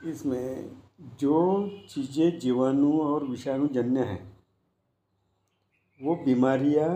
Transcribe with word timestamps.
इसमें 0.00 0.70
जो 1.20 1.36
चीज़ें 1.90 2.38
जीवाणु 2.38 2.92
और 3.00 3.24
विषाणु 3.24 3.66
जन्य 3.68 4.00
हैं 4.02 4.22
वो 6.00 6.14
बीमारियाँ 6.16 6.88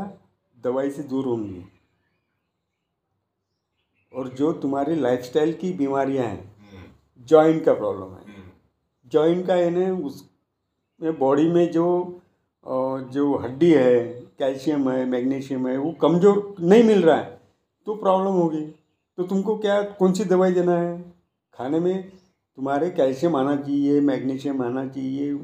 दवाई 0.59 0.91
से 0.91 1.03
दूर 1.03 1.25
होंगी। 1.27 1.65
और 4.13 4.29
जो 4.31 4.53
तुम्हारी 4.55 4.95
लाइफस्टाइल 4.97 5.53
की 5.53 5.73
बीमारियाँ 5.73 6.27
हैं 6.27 6.87
जॉइंट 7.29 7.65
का 7.65 7.75
प्रॉब्लम 7.75 8.15
है। 8.15 8.43
जॉइंट 9.13 9.47
का 9.47 9.57
यानी 9.57 9.91
उस 10.03 10.29
बॉडी 11.01 11.49
में 11.49 11.71
जो 11.73 11.87
जो 12.67 13.37
हड्डी 13.39 13.73
है 13.73 14.03
कैल्शियम 14.39 14.91
है 14.91 15.05
मैग्नीशियम 15.07 15.67
है 15.69 15.77
वो 15.79 15.93
कमज़ोर 16.03 16.55
नहीं 16.61 16.83
मिल 16.85 17.03
रहा 17.03 17.17
है 17.17 17.41
तो 17.87 17.95
प्रॉब्लम 17.97 18.33
होगी। 18.33 18.63
तो 19.19 19.23
तुमको 19.25 19.57
क्या 19.59 19.81
कौन 19.99 20.13
सी 20.13 20.25
दवाई 20.25 20.53
देना 20.53 20.77
है? 20.77 21.01
खाने 21.55 21.81
में 21.81 22.13
तुम्हारे 22.59 22.91
कैल्शियम 22.91 23.37
आना 23.37 23.55
चाहिए, 23.57 24.01
मैग्नीशियम 24.01 24.63
आना 24.63 24.87
चाहिए। 24.87 25.35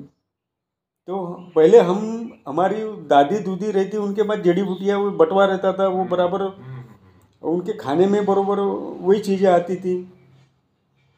तो 1.08 1.16
पहले 1.56 1.78
हम, 1.78 2.30
हमारी 2.48 2.82
दादी 3.08 3.38
दूदी 3.38 3.70
रहती, 3.70 3.96
उनके 3.96 4.22
पास 4.22 4.38
जड़ी 4.38 4.62
बूटियाँ, 4.62 4.98
वो 4.98 5.10
बटवा 5.10 5.44
रहता 5.44 5.72
था, 5.72 5.86
वो 5.88 6.04
बराबर, 6.04 6.42
उनके 7.42 7.72
खाने 7.72 8.06
में 8.06 8.24
बराबर 8.26 8.60
वही 9.02 9.20
चीज़ें 9.20 9.48
आती 9.50 9.76
थी। 9.76 9.96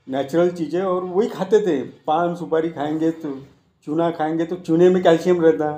नेचुरल 0.07 0.51
चीज़ें, 0.51 0.81
और 0.83 1.05
वही 1.05 1.29
खाते 1.29 1.61
थे। 1.61 1.81
पान, 2.07 2.35
सुपारी 2.35 2.71
खाएँगे 2.71 3.11
तो 3.11 3.37
चूना 3.87 4.11
खाएँगे 4.11 4.45
तो 4.45 4.57
चूने 4.57 4.89
में 4.89 5.03
कैल्शियम 5.03 5.41
रहता। 5.41 5.71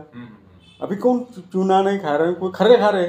अभी 0.80 0.96
कौन 0.96 1.20
चूना 1.52 1.82
नहीं 1.82 1.98
खा 1.98 2.16
रहे 2.16 2.32
कोई 2.34 2.52
खरे 2.54 2.76
खा 2.76 2.88
रहे 2.88 3.08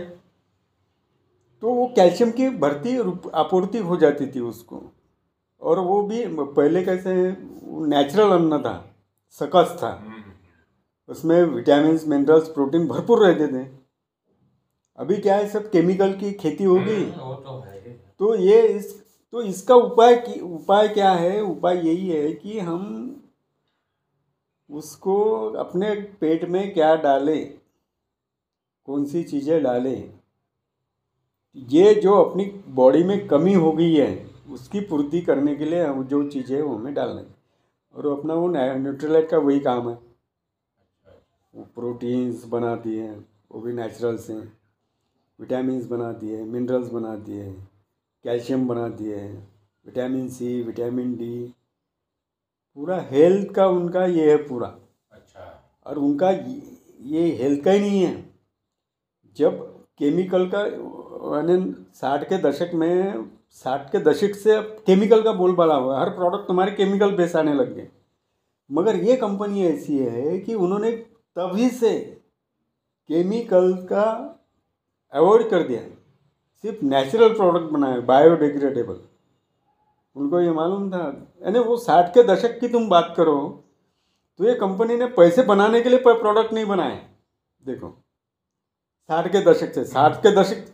तो 1.63 1.73
वो 1.73 1.85
कैल्शियम 1.95 2.31
की 2.31 2.49
भर्ती 2.57 2.97
आपूर्ति 3.35 3.77
हो 3.77 3.97
जाती 3.97 4.27
थी 4.27 4.39
उसको। 4.39 4.81
और 5.65 5.79
वो 5.79 6.01
भी 6.01 6.25
पहले 6.27 6.83
कैसे 6.83 7.13
नेचुरल 7.87 8.31
अन्न 8.31 8.61
था 8.61 8.75
सकस 9.29 9.77
था। 9.79 9.91
उसमें 11.09 11.43
विटामिन 11.43 11.99
मिनरल्स 12.07 12.47
प्रोटीन 12.47 12.87
भरपूर 12.87 13.25
रहते 13.25 13.47
थे। 13.47 13.67
अभी 14.97 15.17
क्या 15.17 15.35
है 15.35 15.47
सब 15.49 15.69
केमिकल 15.71 16.13
की 16.13 16.31
खेती 16.33 16.63
होगी। 16.63 16.95
हम्म, 16.95 17.11
तो, 17.11 17.65
तो 18.19 18.35
ये 18.35 18.61
इस 18.67 19.05
तो 19.31 19.41
इसका 19.41 19.75
उपाय 19.75 20.15
की 20.15 20.39
उपाय 20.39 20.87
क्या 20.87 21.11
है? 21.11 21.41
उपाय 21.41 21.77
यही 21.87 22.09
है 22.09 22.33
कि 22.33 22.59
हम 22.59 22.83
उसको 24.69 25.15
अपने 25.51 25.95
पेट 26.21 26.49
में 26.49 26.73
क्या 26.73 26.95
डालें 26.95 27.57
कौन 28.85 29.05
सी 29.05 29.23
चीज़ें 29.23 29.63
डालें। 29.63 30.13
ये 31.55 31.93
जो 31.95 32.13
अपनी 32.15 32.45
बॉडी 32.67 33.03
में 33.03 33.27
कमी 33.27 33.53
हो 33.53 33.71
गई 33.71 33.93
है 33.95 34.34
उसकी 34.45 34.79
पूर्ति 34.81 35.21
करने 35.21 35.55
के 35.55 35.65
लिए 35.65 35.85
हम 35.85 36.03
जो 36.07 36.27
चीज़ें 36.29 36.61
वो 36.61 36.75
हमें 36.75 36.93
डालना 36.93 37.19
है। 37.21 37.33
और 37.93 38.07
अपना 38.07 38.33
वो 38.33 38.47
न्यूट्रलाइट 38.47 39.29
का 39.29 39.37
वही 39.37 39.59
काम 39.59 39.89
है। 39.89 39.95
वो 41.53 41.63
प्रोटीन्स 41.75 42.45
बनाती 42.45 42.95
है 42.97 43.11
वो 43.51 43.61
भी 43.61 43.73
नेचुरल 43.73 44.17
से 44.17 44.33
विटामिन 45.39 45.87
बनाती 45.87 46.29
है 46.29 46.43
मिनरल्स 46.43 46.91
बनाती 46.91 47.31
है 47.31 47.51
कैल्शियम 48.25 48.67
बनाती 48.67 49.05
है 49.05 49.27
विटामिन 49.85 50.27
सी 50.29 50.61
विटामिन 50.63 51.15
डी। 51.15 51.53
पूरा 52.77 52.99
हेल्थ 53.11 53.51
का 53.53 53.67
उनका 53.67 54.05
ये 54.05 54.29
है 54.31 54.37
पूरा। 54.47 54.67
अच्छा। 55.11 55.43
और 55.85 55.97
उनका 55.99 56.29
ये 56.29 57.25
हेल्थ 57.41 57.63
का 57.63 57.71
ही 57.71 57.79
नहीं 57.79 58.01
है। 58.03 58.13
जब 59.37 59.61
केमिकल 59.99 60.49
का 60.53 60.61
यानी 61.35 61.73
साठ 61.95 62.23
के 62.29 62.37
दशक 62.41 62.71
में 62.73 63.29
साठ 63.55 63.91
के 63.91 63.99
दशक 63.99 64.35
से 64.35 64.51
अब 64.51 64.63
केमिकल 64.85 65.21
का 65.23 65.31
बोलबाला 65.33 65.75
हुआ 65.75 65.99
हर 65.99 66.09
प्रोडक्ट 66.09 66.47
तुम्हारे 66.47 66.71
केमिकल 66.71 67.11
बेस 67.15 67.35
आने 67.35 67.53
लग 67.53 67.73
गए। 67.75 67.87
मगर 68.69 68.95
ये 68.97 69.15
कंपनी 69.15 69.65
ऐसी 69.65 69.97
है 69.97 70.37
कि 70.39 70.53
उन्होंने 70.55 70.91
तभी 70.91 71.69
से 71.71 71.99
केमिकल 73.09 73.73
का 73.85 74.03
अवॉइड 75.13 75.49
कर 75.49 75.63
दिया 75.63 75.81
सिर्फ़ 76.63 76.83
नेचुरल 76.85 77.33
प्रोडक्ट 77.33 77.71
बनाए 77.71 77.99
बायोडिग्रेडेबल 78.03 78.99
उनको 80.15 80.39
ये 80.41 80.51
मालूम 80.51 80.89
था। 80.91 81.05
यानी 81.43 81.59
वो 81.59 81.77
साठ 81.77 82.13
के 82.13 82.23
दशक 82.25 82.59
की 82.59 82.67
तुम 82.67 82.89
बात 82.89 83.13
करो 83.17 83.37
तो 84.39 84.45
ये 84.45 84.53
कंपनी 84.55 84.95
ने 84.97 85.05
पैसे 85.13 85.43
बनाने 85.45 85.81
के 85.81 85.89
लिए 85.89 85.99
प्रोडक्ट 85.99 86.53
नहीं 86.53 86.65
बनाए। 86.65 86.95
देखो, 87.63 87.89
साठ 89.09 89.31
के 89.31 89.41
दशक 89.43 89.73
से, 89.73 89.83
साठ 89.85 90.15
के 90.17 90.35
दशक 90.35 90.65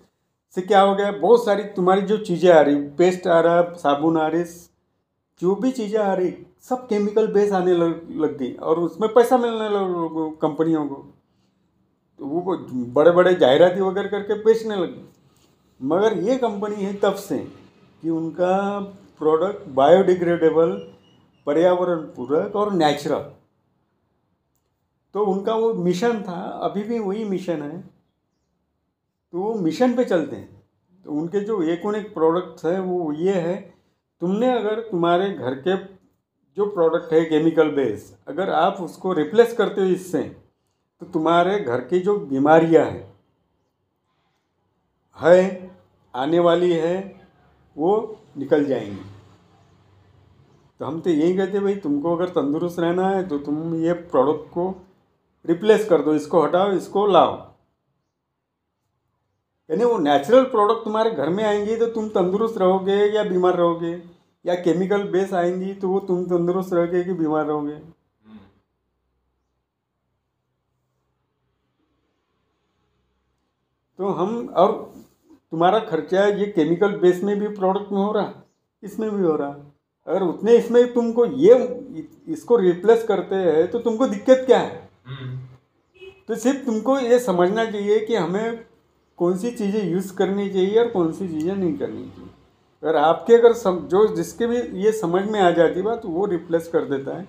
से 0.57 0.61
क्या 0.61 0.81
हो 0.81 0.95
गया? 0.95 1.11
बहुत 1.13 1.45
सारी 1.45 1.63
तुम्हारी 1.75 2.01
जो 2.03 2.17
चीज़ें 2.19 2.51
आ 2.51 2.59
रही 2.61 2.75
पेस्ट 2.97 3.27
आ 3.27 3.39
रहा, 3.39 3.61
साबुन 3.75 4.17
आ 4.17 4.27
रही, 4.27 4.43
जो 5.41 5.55
भी 5.55 5.71
चीज़ें 5.71 5.99
आ 5.99 6.13
रही, 6.13 6.33
सब 6.61 6.87
केमिकल 6.87 7.27
बेस 7.33 7.51
आने 7.53 7.73
लग 7.75 8.07
लग 8.21 8.37
गई 8.37 8.53
और 8.53 8.79
उसमें 8.79 9.13
पैसा 9.13 9.37
मिलने 9.37 9.69
लगा 9.69 10.29
कंपनियों 10.41 10.85
को। 10.87 10.95
तो 12.19 12.25
वो 12.25 12.57
बड़े 12.93 13.11
बड़े 13.11 13.33
जाहिराती 13.35 13.81
वगैरह 13.81 14.09
करके 14.09 14.33
बेचने 14.43 14.75
लगे 14.75 15.03
मगर 15.79 16.17
ये 16.19 16.37
कंपनी 16.37 16.83
है 16.83 16.93
तब 16.99 17.15
से 17.17 17.37
कि 17.37 18.09
उनका 18.11 18.79
प्रोडक्ट 19.19 19.67
बायोडिग्रेडेबल 19.69 20.71
पर्यावरण 21.47 22.01
पूरक 22.15 22.55
और 22.55 22.73
नेचुरल 22.73 23.31
तो 25.15 25.23
उनका 25.25 25.55
वो 25.55 25.73
मिशन 25.75 26.21
था, 26.21 26.41
अभी 26.63 26.83
भी 26.83 26.99
वही 26.99 27.23
मिशन 27.25 27.61
है। 27.61 27.83
तो 29.33 29.39
वो 29.39 29.53
मिशन 29.55 29.95
पे 29.95 30.03
चलते 30.05 30.35
हैं। 30.35 30.61
तो 31.05 31.11
उनके 31.11 31.39
जो 31.39 31.61
एक 31.63 31.85
एक 31.95 32.13
प्रोडक्ट्स 32.13 32.65
है, 32.65 32.79
वो 32.79 33.13
ये 33.13 33.33
है, 33.33 33.55
तुमने 34.21 34.51
अगर 34.51 34.79
तुम्हारे 34.81 35.29
घर 35.29 35.55
के 35.57 35.75
जो 36.57 36.65
प्रोडक्ट 36.65 37.13
है 37.13 37.23
केमिकल 37.25 37.69
बेस 37.71 38.15
अगर 38.27 38.49
आप 38.49 38.77
उसको 38.81 39.13
रिप्लेस 39.13 39.53
करते 39.53 39.81
हो 39.81 39.87
इससे 39.87 40.21
तो 41.01 41.05
तुम्हारे 41.05 41.59
घर 41.59 41.81
की 41.81 41.99
जो 41.99 42.17
बीमारियाँ 42.17 42.85
हैं, 42.85 43.13
है, 45.17 45.71
आने 46.13 46.39
वाली 46.39 46.71
है, 46.71 46.97
वो 47.75 48.17
निकल 48.37 48.65
जाएँगी। 48.65 49.09
तो 50.79 50.85
हम 50.85 50.99
तो 51.01 51.09
यही 51.09 51.35
कहते 51.37 51.59
भाई, 51.59 51.75
तुमको 51.75 52.15
अगर 52.15 52.29
तंदुरुस्त 52.31 52.79
रहना 52.79 53.09
है 53.09 53.27
तो 53.27 53.37
तुम 53.39 53.75
ये 53.75 53.93
प्रोडक्ट 53.93 54.49
को 54.53 54.69
रिप्लेस 55.45 55.87
कर 55.89 56.01
दो, 56.01 56.13
इसको 56.13 56.41
हटाओ, 56.41 56.71
इसको 56.71 57.05
लाओ। 57.07 57.50
यानी 59.71 59.83
वो 59.83 59.97
नेचुरल 59.99 60.43
प्रोडक्ट 60.45 60.83
तुम्हारे 60.85 61.11
घर 61.11 61.29
में 61.29 61.43
आएँगे 61.43 61.75
तो 61.75 61.85
तुम 61.87 62.07
तंदुरुस्त 62.09 62.57
रहोगे 62.57 62.95
या 63.15 63.23
बीमार 63.23 63.55
रहोगे? 63.55 63.91
या 64.45 64.55
केमिकल 64.63 65.03
बेस 65.11 65.33
आएँगी 65.33 65.73
तो 65.73 65.89
वो 65.89 65.99
तुम 65.99 66.23
तंदुरुस्त 66.25 66.73
रहोगे 66.73 67.03
कि 67.03 67.13
बीमार 67.13 67.45
रहोगे? 67.45 67.75
तो 73.99 74.09
हम 74.09 74.33
और 74.57 74.71
तुम्हारा 75.51 75.79
खर्चा 75.81 76.25
ये 76.27 76.45
केमिकल 76.47 76.91
बेस 76.99 77.23
में 77.23 77.39
भी 77.39 77.47
प्रोडक्ट 77.55 77.91
में 77.91 77.99
हो 77.99 78.11
रहा 78.11 78.33
इसमें 78.83 79.09
भी 79.11 79.23
हो 79.23 79.35
रहा 79.35 79.55
अगर 80.07 80.23
उतने 80.23 80.55
इसमें 80.57 80.93
तुमको 80.93 81.25
ये 81.25 81.55
इसको 82.27 82.57
रिप्लेस 82.57 83.03
करते 83.07 83.35
हैं 83.37 83.69
तो 83.71 83.79
तुमको 83.79 84.07
दिक्कत 84.07 84.43
क्या 84.45 84.59
है? 84.59 84.89
हम्म। 85.07 85.37
तो 86.27 86.35
सिर्फ़ 86.35 86.65
तुमको 86.65 86.97
ये 86.99 87.19
समझना 87.19 87.65
चाहिए 87.65 87.99
कि 87.99 88.15
हमें 88.15 88.65
कौन 89.21 89.37
सी 89.37 89.51
चीज़ें 89.51 89.83
यूज़ 89.83 90.13
करनी 90.15 90.49
चाहिए 90.49 90.77
और 90.79 90.87
कौन 90.91 91.11
सी 91.13 91.27
चीज़ें 91.27 91.55
नहीं 91.55 91.77
करनी 91.77 92.03
चाहिए। 92.05 92.29
अगर 92.83 92.95
आपके 92.97 93.33
अगर 93.33 93.53
सम, 93.55 93.77
जो 93.87 94.15
जिसके 94.15 94.47
भी 94.47 94.57
ये 94.85 94.91
समझ 94.93 95.23
में 95.31 95.39
आ 95.41 95.49
जाती 95.51 95.81
बात 95.81 96.05
वो 96.05 96.25
रिप्लेस 96.27 96.67
कर 96.67 96.85
देता 96.89 97.17
है। 97.17 97.27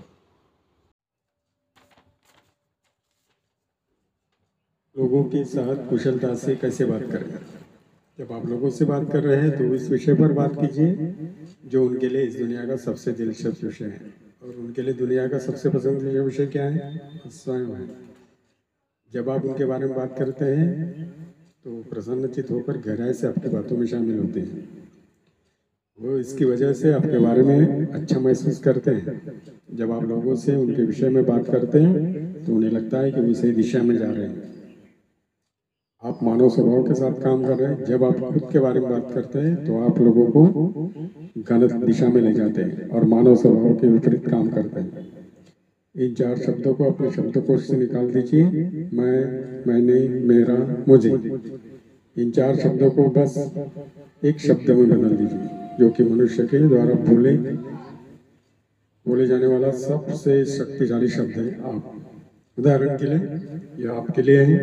लोगों 4.97 5.23
के 5.25 5.43
साथ 5.45 5.89
कुशलता 5.89 6.35
से 6.37 6.55
कैसे 6.57 6.85
बात 6.85 7.03
करें? 7.13 7.39
जब 8.19 8.33
आप 8.33 8.47
लोगों 8.47 8.71
से 8.71 8.85
बात 8.85 9.11
कर 9.13 9.23
रहे 9.23 9.37
हैं 9.43 9.51
तो 9.59 9.75
इस 9.75 9.89
विषय 9.91 10.15
पर 10.15 10.33
बात 10.33 10.57
कीजिए 10.61 11.15
जो 11.67 11.85
उनके 11.87 12.09
लिए 12.09 12.23
इस 12.23 12.37
दुनिया 12.39 12.67
का 12.67 12.77
सबसे 12.79 13.13
दिलचस्प 13.13 13.65
विषय 13.65 13.85
है। 13.87 14.12
और 14.43 14.56
उनके 14.56 14.83
लिए 14.83 14.95
दुनिया 14.95 15.27
का 15.29 15.38
सबसे 15.38 15.71
पसंदीदा 15.71 16.23
विषय 16.23 16.47
क्या 16.47 16.65
है? 16.67 17.31
स्वयं 17.31 17.67
है। 17.75 17.88
जब 19.12 19.29
आप 19.29 19.45
उनके 19.45 19.65
बारे 19.65 19.87
में 19.87 19.95
बात 19.97 20.17
करते 20.19 20.45
हैं 20.56 20.71
तो 21.64 21.70
प्रसन्नचित 21.91 22.50
होकर 22.50 22.76
गहराई 22.79 23.12
से 23.12 23.26
आपकी 23.26 23.49
बातों 23.49 23.76
में 23.76 23.87
शामिल 23.87 24.19
होते 24.19 24.41
हैं। 24.41 24.62
वो 25.99 26.17
इसकी 26.19 26.44
वजह 26.44 26.73
से 26.73 26.93
आपके 26.93 27.19
बारे 27.19 27.43
में 27.43 27.87
अच्छा 27.88 28.19
महसूस 28.20 28.59
करते 28.59 28.91
हैं। 28.91 29.20
जब 29.73 29.93
आप 29.93 30.03
लोगों 30.05 30.35
से 30.37 30.56
उनके 30.56 30.82
विषय 30.82 31.09
में 31.09 31.25
बात 31.26 31.47
करते 31.47 31.81
हैं 31.81 32.44
तो 32.44 32.55
उन्हें 32.55 32.70
लगता 32.70 33.00
है 33.00 33.12
कि 33.12 33.20
वो 33.20 33.35
सही 33.35 33.53
दिशा 33.53 33.82
में 33.82 33.97
जा 33.97 34.11
रहे 34.11 34.25
हैं। 34.25 34.50
आप 36.03 36.23
मानव 36.23 36.49
स्वभाव 36.49 36.82
के 36.82 36.94
साथ 36.94 37.23
काम 37.23 37.44
कर 37.44 37.56
रहे 37.56 37.69
हैं। 37.69 37.85
जब 37.85 38.05
आप 38.05 38.19
खुद 38.23 38.50
के 38.53 38.59
बारे 38.59 38.81
में 38.81 38.88
बात 38.91 39.11
करते 39.12 39.38
हैं 39.38 39.64
तो 39.64 39.79
आप 39.81 40.00
लोगों 40.00 40.26
को 40.29 40.91
गलत 41.49 41.73
दिशा 41.85 42.09
में 42.09 42.20
ले 42.23 42.32
जाते 42.32 42.62
हैं 42.62 42.88
और 42.88 43.05
मानव 43.06 43.37
स्वभाव 43.37 43.75
के 43.75 43.88
विपरीत 43.88 44.29
काम 44.29 44.49
करते 44.50 44.81
हैं। 44.81 45.11
इन 45.94 46.14
चार 46.14 46.38
शब्दों 46.41 46.75
को 46.75 46.85
अपने 46.85 47.11
शब्दकोश 47.12 47.67
से 47.67 47.76
निकाल 47.76 48.11
दीजिए। 48.11 48.44
मैं 48.93 49.51
मैंने, 49.67 49.99
मेरा, 50.26 50.56
मुझे। 50.88 51.11
इन 52.17 52.31
चार 52.31 52.56
शब्दों 52.56 52.91
को 52.91 53.09
बस 53.09 53.35
एक 54.25 54.41
शब्द 54.41 54.70
में 54.70 54.88
बदल 54.88 55.17
दीजिए, 55.17 55.49
जो 55.79 55.91
कि 55.91 56.03
मनुष्य 56.05 56.47
के 56.47 56.59
द्वारा 56.69 56.94
भूले 57.05 57.37
बोले 59.06 59.26
जाने 59.26 59.47
वाला 59.47 59.70
सबसे 59.70 60.44
शक्तिशाली 60.44 61.09
शब्द 61.09 61.38
है 61.38 61.49
आप। 61.64 61.94
उदाहरण 62.59 62.97
के 62.99 63.06
लिए 63.06 63.85
यह 63.85 63.93
आपके 63.93 64.23
लिए 64.23 64.43
है। 64.43 64.59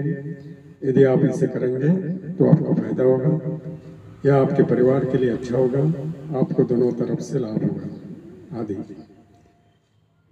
यदि 0.84 1.04
आप 1.04 1.26
इसे 1.26 1.48
करेंगे 1.48 1.90
तो 2.34 2.50
आपको 2.50 2.74
फ़ायदा 2.74 3.04
होगा। 3.04 3.60
यह 4.26 4.36
आपके 4.36 4.64
परिवार 4.64 5.06
के 5.06 5.18
लिए 5.18 5.30
अच्छा 5.30 5.58
होगा। 5.58 5.84
आपको 6.40 6.64
दोनों 6.64 6.92
तरफ़ 6.92 7.22
से 7.22 7.40
लाभ 7.40 7.64
होगा। 7.64 8.60
आदि। 8.60 9.19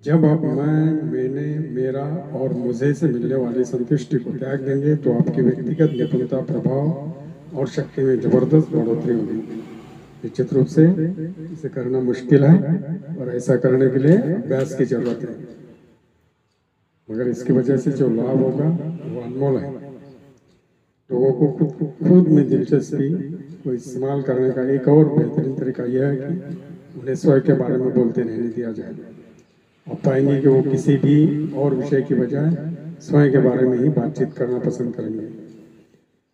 जब 0.04 0.26
आप 0.26 0.42
मैं 0.42 1.02
मैंने, 1.04 1.46
मेरा 1.76 2.04
और 2.36 2.54
मुझे 2.54 2.94
से 2.94 3.08
मिलने 3.08 3.36
वाली 3.36 3.64
संतुष्टि 3.66 4.18
को 4.18 4.32
त्याग 4.34 4.60
देंगे 4.62 4.96
तो 4.96 5.14
आपकी 5.14 5.42
व्यक्तिगत 5.42 5.92
निपुणता, 5.92 6.42
प्रभाव 6.42 7.58
और 7.58 7.68
शक्ति 7.68 8.04
में 8.04 8.20
ज़बरदस्त 8.22 8.70
बढ़ोतरी 8.72 9.14
होगी। 9.14 9.38
निश्चित 10.24 10.54
रूप 10.54 10.68
से 10.68 10.86
इसे 11.46 11.70
करना 11.70 12.00
मुश्किल 12.02 12.44
है 12.44 12.58
और 13.20 13.36
ऐसा 13.36 13.56
करने 13.58 13.90
के 13.90 14.00
लिए 14.00 14.18
अभ्यास 14.36 14.76
की 14.76 14.86
ज़रूरत 14.86 15.20
है। 15.24 15.36
मगर 17.10 17.28
इसकी 17.28 17.54
वजह 17.54 17.78
से 17.78 17.92
जो 17.92 18.10
लाभ 18.10 18.44
होगा, 18.44 18.70
वो 19.04 19.22
अनमोल 19.22 19.58
है। 19.58 19.74
लोगों 21.10 21.32
को 21.34 21.48
खुद 21.58 21.92
खुद 22.00 22.28
में 22.28 22.48
दिलचस्पी 22.50 23.10
को 23.64 23.74
इस्तेमाल 23.74 24.22
करने 24.22 24.50
का 24.52 24.70
एक 24.72 24.88
और 24.88 25.06
बेहतरीन 25.10 25.56
तरीका 25.56 25.84
यह 25.92 26.06
है 26.06 26.16
कि 26.18 27.00
उन्हें 27.00 27.16
स्वयं 27.16 27.42
के 27.42 27.54
बारे 27.56 27.78
में 27.78 27.94
बोलते 27.94 28.22
रहने 28.22 28.50
दिया 28.50 28.72
जाए। 28.72 28.96
आप 29.88 30.02
पाएँगे 30.06 30.40
कि 30.42 30.48
वो 30.48 30.62
किसी 30.62 30.96
भी 30.98 31.52
और 31.54 31.74
विषय 31.76 32.02
की 32.02 32.16
बजाय 32.16 32.56
स्वयं 33.02 33.32
के 33.32 33.38
बारे 33.40 33.68
में 33.68 33.78
ही 33.78 33.90
बातचीत 33.90 34.34
करना 34.34 34.60
पसंद 34.60 34.96
करेंगे। 34.96 35.28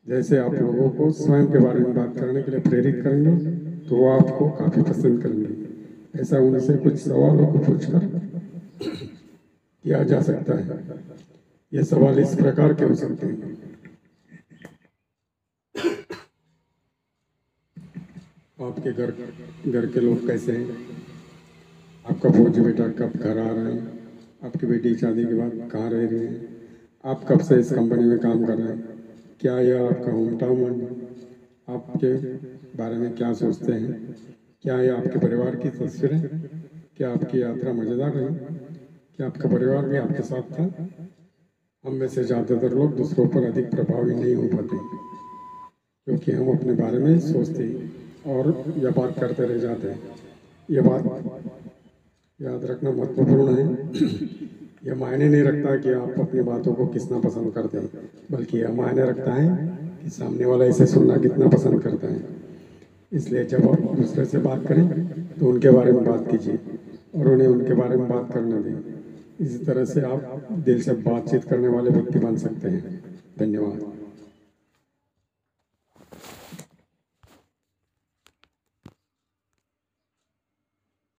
जैसे 0.05 0.38
आप 0.38 0.53
लोगों 0.53 0.89
को 0.89 1.11
स्वयं 1.11 1.45
के 1.47 1.59
बारे 1.59 1.79
में 1.79 1.94
बात 1.95 2.15
करने 2.17 2.41
के 2.44 2.51
लिए 2.51 2.59
प्रेरित 2.59 3.03
करेंगे 3.03 3.51
तो 3.89 3.95
वो 3.95 4.09
आपको 4.09 4.50
काफ़ी 4.51 4.81
पसंद 4.81 5.21
करेंगे। 5.23 6.21
ऐसा 6.21 6.39
उनसे 6.39 6.77
कुछ 6.77 6.95
सवालों 6.95 7.47
को 7.47 7.59
पूछकर 7.59 8.07
किया 9.85 10.03
जा 10.03 10.21
सकता 10.21 10.57
है। 10.57 10.79
ये 11.71 11.83
सवाल 11.83 12.19
इस 12.19 12.35
प्रकार 12.35 12.73
के 12.73 12.85
हो 12.85 12.95
सकते 12.95 13.27
हैं। 13.27 13.51
आपके 18.61 18.91
घर 18.91 19.13
घर 19.67 19.85
के 19.85 19.99
लोग 19.99 20.27
कैसे 20.27 20.51
हैं? 20.51 21.02
आपका 22.23 22.37
फौजी 22.37 22.61
बेटा 22.61 22.87
कब 22.89 23.11
घर 23.19 23.37
आ 23.37 23.51
रहा 23.53 23.63
है? 23.63 23.79
आपकी 24.41 24.67
बेटी 24.67 24.93
शादी 24.95 25.23
के 25.25 25.33
बाद 25.35 25.55
कहाँ 25.71 25.89
रह 25.89 26.05
रही 26.07 26.19
है? 26.19 26.35
आप 27.03 27.23
कब 27.27 27.39
से 27.39 27.57
इस 27.59 27.71
कंपनी 27.71 28.05
में 28.05 28.17
काम 28.17 28.43
कर 28.43 28.57
रहे 28.57 28.67
हैं? 28.67 28.83
क्या 29.39 29.57
यह 29.59 29.81
आपका 29.81 30.11
होम 30.11 30.35
टाउन 30.35 30.61
है? 30.63 30.77
आपके 31.67 32.13
बारे 32.73 32.97
में 32.97 33.11
क्या 33.11 33.31
सोचते 33.33 33.71
हैं? 33.73 33.91
क्या 34.63 34.79
यह 34.79 34.95
आपके 34.95 35.19
परिवार 35.19 35.55
की 35.55 35.69
तस्वीर 35.71 36.13
है? 36.13 36.29
क्या 36.97 37.11
आपकी 37.11 37.41
यात्रा 37.41 37.71
मज़ेदार 37.73 38.11
रही? 38.11 38.33
क्या 39.19 39.25
आपका 39.25 39.49
परिवार 39.49 39.85
भी 39.85 39.97
आपके 39.97 40.23
साथ 40.23 40.57
था? 40.57 40.69
हम 41.83 41.93
में 41.93 42.07
से 42.07 42.23
ज़्यादातर 42.23 42.73
लोग 42.73 42.95
दूसरों 42.97 43.25
पर 43.27 43.43
अधिक 43.43 43.69
प्रभावी 43.71 44.13
नहीं 44.13 44.35
हो 44.35 44.47
पाते, 44.47 44.77
क्योंकि 46.07 46.31
हम 46.31 46.51
अपने 46.51 46.73
बारे 46.75 46.99
में 46.99 47.17
सोचते 47.21 47.63
हैं 47.63 47.91
और 48.27 48.51
बात 48.91 49.19
करते 49.19 49.45
रह 49.45 49.57
जाते 49.59 49.87
हैं। 49.87 49.99
यह 50.69 50.81
बात 50.81 51.11
याद 52.39 52.65
रखना 52.65 52.91
महत्वपूर्ण 52.91 53.56
है। 53.56 53.65
यह 54.88 54.95
मायने 54.95 55.30
नहीं 55.30 55.44
रखता 55.44 55.75
कि 55.75 55.91
आप 55.94 56.19
अपनी 56.19 56.41
बातों 56.41 56.74
को 56.74 56.85
कितना 56.85 57.19
पसंद 57.19 57.53
करते 57.53 57.77
हैं, 57.77 57.89
बल्कि 58.31 58.57
यह 58.57 58.74
मायने 58.74 59.06
रखता 59.06 59.33
है 59.33 59.77
कि 60.03 60.09
सामने 60.09 60.45
वाला 60.45 60.65
इसे 60.65 60.85
सुनना 60.85 61.18
कितना 61.18 61.47
पसंद 61.47 61.81
करता 61.83 62.07
है। 62.07 62.24
इसलिए 63.12 63.44
जब 63.45 63.69
आप 63.69 63.95
दूसरे 63.95 64.25
से 64.25 64.38
बात 64.39 64.65
करें 64.68 64.88
तो 65.39 65.50
उनके 65.50 65.69
बारे 65.69 65.91
में 65.91 66.03
बात 66.03 66.27
कीजिए 66.31 66.59
और 67.15 67.27
उन्हें 67.27 67.47
उनके 67.47 67.74
बारे 67.74 67.95
में 67.97 68.07
बात 68.07 68.31
करने 68.33 68.62
दें। 68.62 68.77
इसी 69.39 69.65
तरह 69.65 69.85
से 69.85 70.01
आप 70.01 70.47
दिल 70.51 70.81
से 70.81 70.94
बातचीत 70.94 71.44
करने 71.44 71.68
वाले 71.68 71.89
व्यक्ति 71.89 72.19
बन 72.19 72.35
सकते 72.38 72.69
हैं। 72.69 72.83
धन्यवाद। 73.39 73.93